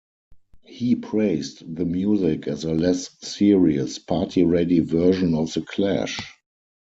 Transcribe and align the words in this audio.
He 0.65 0.95
praised 0.95 1.75
the 1.75 1.85
music 1.85 2.47
as 2.47 2.63
a 2.63 2.73
"less-serious, 2.73 3.99
party-ready 3.99 4.79
version 4.79 5.35
of 5.35 5.53
The 5.53 5.61
Clash". 5.61 6.19